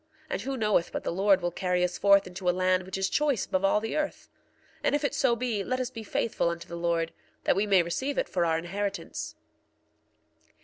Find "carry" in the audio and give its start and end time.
1.51-1.83